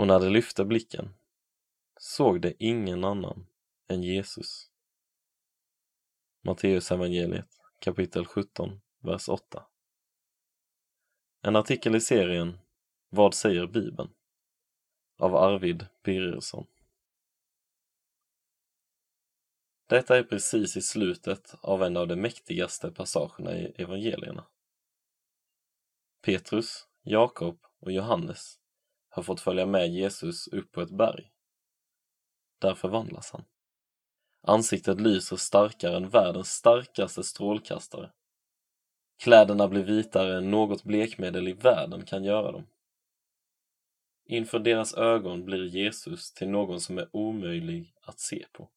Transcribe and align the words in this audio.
och 0.00 0.06
när 0.06 0.20
de 0.20 0.28
lyfte 0.28 0.64
blicken 0.64 1.14
såg 1.96 2.40
de 2.40 2.54
ingen 2.58 3.04
annan 3.04 3.46
än 3.88 4.02
Jesus. 4.02 4.70
Matteus 6.42 6.90
evangeliet 6.90 7.48
kapitel 7.78 8.26
17, 8.26 8.80
vers 8.98 9.28
8. 9.28 9.66
En 11.42 11.56
artikel 11.56 11.96
i 11.96 12.00
serien 12.00 12.58
Vad 13.08 13.34
säger 13.34 13.66
Bibeln? 13.66 14.14
av 15.18 15.36
Arvid 15.36 15.86
Birgersson. 16.02 16.66
Detta 19.86 20.18
är 20.18 20.22
precis 20.22 20.76
i 20.76 20.82
slutet 20.82 21.54
av 21.60 21.82
en 21.82 21.96
av 21.96 22.08
de 22.08 22.16
mäktigaste 22.16 22.90
passagerna 22.90 23.56
i 23.58 23.74
evangelierna. 23.76 24.46
Petrus, 26.22 26.88
Jakob 27.02 27.58
och 27.78 27.92
Johannes 27.92 28.59
har 29.10 29.22
fått 29.22 29.40
följa 29.40 29.66
med 29.66 29.88
Jesus 29.88 30.48
upp 30.48 30.72
på 30.72 30.80
ett 30.80 30.90
berg. 30.96 31.32
Där 32.58 32.74
förvandlas 32.74 33.30
han. 33.30 33.44
Ansiktet 34.42 35.00
lyser 35.00 35.36
starkare 35.36 35.96
än 35.96 36.08
världens 36.08 36.48
starkaste 36.48 37.24
strålkastare. 37.24 38.12
Kläderna 39.22 39.68
blir 39.68 39.84
vitare 39.84 40.36
än 40.36 40.50
något 40.50 40.84
blekmedel 40.84 41.48
i 41.48 41.52
världen 41.52 42.04
kan 42.04 42.24
göra 42.24 42.52
dem. 42.52 42.66
Inför 44.24 44.58
deras 44.58 44.94
ögon 44.94 45.44
blir 45.44 45.64
Jesus 45.64 46.32
till 46.32 46.48
någon 46.48 46.80
som 46.80 46.98
är 46.98 47.08
omöjlig 47.12 47.94
att 48.02 48.20
se 48.20 48.46
på. 48.52 48.70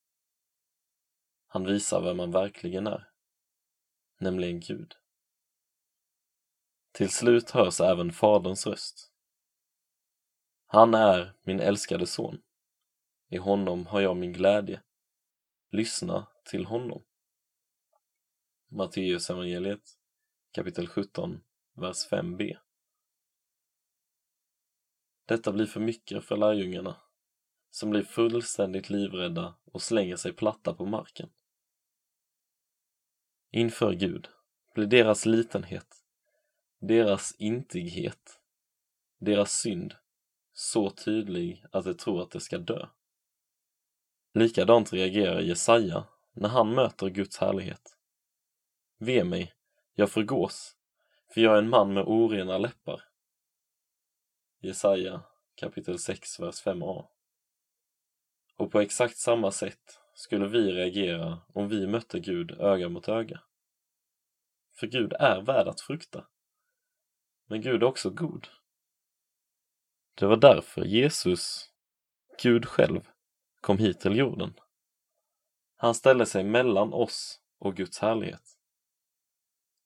Han 1.47 1.65
visar 1.65 2.01
vem 2.01 2.19
han 2.19 2.31
verkligen 2.31 2.87
är, 2.87 3.09
nämligen 4.17 4.59
Gud. 4.59 4.95
Till 6.91 7.09
slut 7.09 7.51
hörs 7.51 7.81
även 7.81 8.11
Faderns 8.11 8.67
röst. 8.67 9.12
Han 10.73 10.93
är 10.93 11.33
min 11.43 11.59
älskade 11.59 12.07
son. 12.07 12.41
I 13.29 13.37
honom 13.37 13.85
har 13.85 14.01
jag 14.01 14.17
min 14.17 14.33
glädje. 14.33 14.81
Lyssna 15.69 16.27
till 16.45 16.65
honom. 16.65 17.03
Matteus 18.67 19.29
evangeliet 19.29 19.99
kapitel 20.51 20.87
17, 20.87 21.41
vers 21.73 22.09
5b. 22.11 22.57
Detta 25.25 25.51
blir 25.51 25.65
för 25.65 25.79
mycket 25.79 26.25
för 26.25 26.37
lärjungarna, 26.37 27.01
som 27.69 27.89
blir 27.89 28.03
fullständigt 28.03 28.89
livrädda 28.89 29.55
och 29.65 29.81
slänger 29.81 30.15
sig 30.15 30.33
platta 30.33 30.73
på 30.73 30.85
marken. 30.85 31.29
Inför 33.51 33.93
Gud 33.93 34.27
blir 34.73 34.87
deras 34.87 35.25
litenhet, 35.25 36.03
deras 36.79 37.35
intighet, 37.35 38.39
deras 39.19 39.51
synd 39.51 39.95
så 40.53 40.89
tydlig 40.89 41.65
att 41.71 41.85
de 41.85 41.93
tror 41.93 42.21
att 42.21 42.31
de 42.31 42.39
ska 42.39 42.57
dö. 42.57 42.87
Likadant 44.33 44.93
reagerar 44.93 45.39
Jesaja 45.39 46.07
när 46.33 46.49
han 46.49 46.75
möter 46.75 47.09
Guds 47.09 47.37
härlighet. 47.37 47.97
Ve 48.97 49.23
mig, 49.23 49.53
jag 49.93 50.11
förgås, 50.11 50.75
för 51.33 51.41
jag 51.41 51.53
är 51.53 51.57
en 51.57 51.69
man 51.69 51.93
med 51.93 52.03
orena 52.03 52.57
läppar. 52.57 53.03
Jesaja 54.59 55.21
kapitel 55.55 55.99
6, 55.99 56.39
vers 56.39 56.63
5a. 56.63 57.05
Och 58.57 58.71
på 58.71 58.79
exakt 58.81 59.17
samma 59.17 59.51
sätt 59.51 59.99
skulle 60.13 60.47
vi 60.47 60.71
reagera 60.71 61.41
om 61.53 61.69
vi 61.69 61.87
mötte 61.87 62.19
Gud 62.19 62.51
öga 62.51 62.89
mot 62.89 63.09
öga. 63.09 63.41
För 64.73 64.87
Gud 64.87 65.13
är 65.13 65.41
värd 65.41 65.67
att 65.67 65.81
frukta. 65.81 66.27
Men 67.45 67.61
Gud 67.61 67.83
är 67.83 67.87
också 67.87 68.09
god. 68.09 68.47
Det 70.15 70.25
var 70.25 70.37
därför 70.37 70.85
Jesus, 70.85 71.71
Gud 72.41 72.65
själv, 72.65 73.07
kom 73.61 73.77
hit 73.77 73.99
till 73.99 74.17
jorden. 74.17 74.53
Han 75.75 75.95
ställde 75.95 76.25
sig 76.25 76.43
mellan 76.43 76.93
oss 76.93 77.41
och 77.59 77.75
Guds 77.75 77.99
härlighet. 77.99 78.57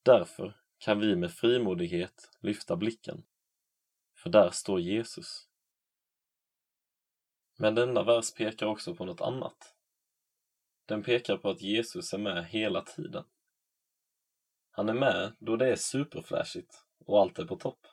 Därför 0.03 0.61
kan 0.77 0.99
vi 0.99 1.15
med 1.15 1.33
frimodighet 1.33 2.31
lyfta 2.39 2.75
blicken, 2.75 3.23
för 4.15 4.29
där 4.29 4.49
står 4.49 4.79
Jesus. 4.79 5.47
Men 7.57 7.75
denna 7.75 8.03
vers 8.03 8.33
pekar 8.33 8.67
också 8.67 8.95
på 8.95 9.05
något 9.05 9.21
annat. 9.21 9.75
Den 10.85 11.03
pekar 11.03 11.37
på 11.37 11.49
att 11.49 11.61
Jesus 11.61 12.13
är 12.13 12.17
med 12.17 12.45
hela 12.45 12.81
tiden. 12.81 13.23
Han 14.71 14.89
är 14.89 14.93
med 14.93 15.35
då 15.39 15.55
det 15.55 15.71
är 15.71 15.75
superflashigt 15.75 16.85
och 17.05 17.21
allt 17.21 17.39
är 17.39 17.45
på 17.45 17.55
topp. 17.55 17.87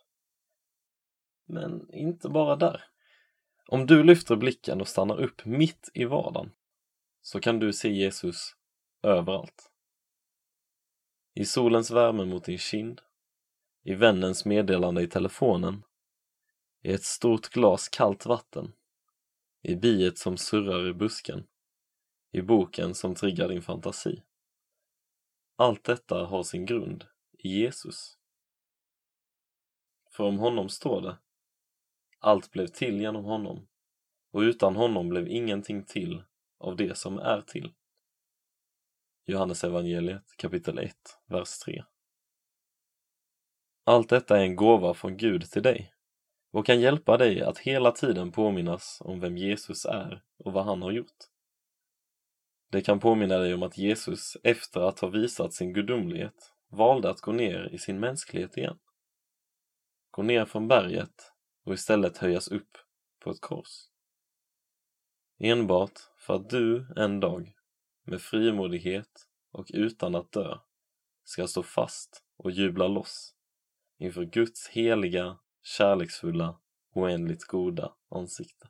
Men 1.46 1.94
inte 1.94 2.28
bara 2.28 2.56
där. 2.56 2.84
Om 3.68 3.86
du 3.86 4.02
lyfter 4.02 4.36
blicken 4.36 4.80
och 4.80 4.88
stannar 4.88 5.20
upp 5.20 5.44
mitt 5.44 5.90
i 5.94 6.04
vardagen 6.04 6.52
så 7.22 7.40
kan 7.40 7.58
du 7.58 7.72
se 7.72 7.88
Jesus 7.88 8.56
överallt. 9.02 9.70
I 11.34 11.44
solens 11.44 11.90
värme 11.90 12.24
mot 12.24 12.44
din 12.44 12.58
kind, 12.58 13.00
i 13.82 13.94
vännens 13.94 14.44
meddelande 14.44 15.02
i 15.02 15.06
telefonen, 15.06 15.82
i 16.82 16.92
ett 16.92 17.04
stort 17.04 17.48
glas 17.48 17.88
kallt 17.88 18.26
vatten, 18.26 18.72
i 19.62 19.76
biet 19.76 20.18
som 20.18 20.36
surrar 20.36 20.88
i 20.88 20.92
busken, 20.92 21.46
i 22.32 22.42
boken 22.42 22.94
som 22.94 23.14
triggar 23.14 23.48
din 23.48 23.62
fantasi. 23.62 24.22
Allt 25.56 25.84
detta 25.84 26.26
har 26.26 26.42
sin 26.42 26.66
grund 26.66 27.04
i 27.38 27.48
Jesus. 27.48 28.18
För 30.10 30.24
om 30.24 30.38
honom 30.38 30.68
står 30.68 31.00
det 31.00 31.18
allt 32.24 32.50
blev 32.50 32.66
till 32.66 33.00
genom 33.00 33.24
honom 33.24 33.66
och 34.32 34.40
utan 34.40 34.76
honom 34.76 35.08
blev 35.08 35.28
ingenting 35.28 35.84
till 35.84 36.22
av 36.58 36.76
det 36.76 36.98
som 36.98 37.18
är 37.18 37.40
till. 37.40 37.72
Johannes 39.26 39.64
evangeliet 39.64 40.36
kapitel 40.36 40.78
1, 40.78 40.96
vers 41.26 41.58
3. 41.58 41.84
Allt 43.84 44.08
detta 44.08 44.38
är 44.38 44.42
en 44.42 44.56
gåva 44.56 44.94
från 44.94 45.16
Gud 45.16 45.50
till 45.50 45.62
dig 45.62 45.92
och 46.50 46.66
kan 46.66 46.80
hjälpa 46.80 47.16
dig 47.16 47.42
att 47.42 47.58
hela 47.58 47.92
tiden 47.92 48.32
påminnas 48.32 48.98
om 49.00 49.20
vem 49.20 49.36
Jesus 49.36 49.84
är 49.84 50.22
och 50.38 50.52
vad 50.52 50.64
han 50.64 50.82
har 50.82 50.92
gjort. 50.92 51.18
Det 52.70 52.82
kan 52.82 53.00
påminna 53.00 53.38
dig 53.38 53.54
om 53.54 53.62
att 53.62 53.78
Jesus, 53.78 54.36
efter 54.42 54.80
att 54.80 55.00
ha 55.00 55.08
visat 55.08 55.52
sin 55.52 55.72
gudomlighet, 55.72 56.52
valde 56.70 57.10
att 57.10 57.20
gå 57.20 57.32
ner 57.32 57.68
i 57.72 57.78
sin 57.78 58.00
mänsklighet 58.00 58.56
igen. 58.56 58.78
Gå 60.10 60.22
ner 60.22 60.44
från 60.44 60.68
berget 60.68 61.33
och 61.64 61.74
istället 61.74 62.18
höjas 62.18 62.48
upp 62.48 62.78
på 63.20 63.30
ett 63.30 63.40
kors. 63.40 63.88
Enbart 65.38 66.00
för 66.16 66.34
att 66.34 66.50
du 66.50 66.86
en 66.96 67.20
dag 67.20 67.52
med 68.04 68.20
frimodighet 68.20 69.28
och 69.50 69.66
utan 69.74 70.14
att 70.14 70.32
dö 70.32 70.58
ska 71.24 71.46
stå 71.46 71.62
fast 71.62 72.24
och 72.36 72.50
jubla 72.50 72.88
loss 72.88 73.34
inför 73.98 74.24
Guds 74.24 74.68
heliga, 74.68 75.38
kärleksfulla, 75.62 76.60
oändligt 76.94 77.44
goda 77.44 77.94
ansikte. 78.08 78.68